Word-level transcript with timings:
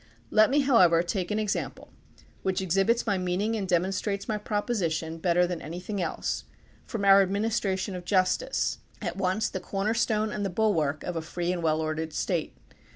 Let 0.31 0.49
me, 0.49 0.61
however, 0.61 1.03
take 1.03 1.29
an 1.29 1.37
example, 1.37 1.93
which 2.41 2.59
exhibits 2.59 3.05
my 3.05 3.19
meaning 3.19 3.55
and 3.55 3.67
demonstrates 3.69 4.27
my 4.27 4.39
proposition 4.39 5.19
better 5.19 5.45
than 5.45 5.59
anjrthing 5.59 5.99
else, 6.01 6.45
from 6.87 7.05
our 7.05 7.21
administration 7.21 7.95
of 7.95 8.03
justice, 8.03 8.79
at 8.99 9.15
once 9.15 9.47
the 9.47 9.59
corner 9.59 9.93
stone 9.93 10.31
and 10.31 10.43
the 10.43 10.49
bulwark 10.49 11.03
of 11.03 11.15
a 11.15 11.21
free 11.21 11.51
and 11.53 11.61
well 11.61 11.81
ordered 11.81 12.13
state. 12.13 12.57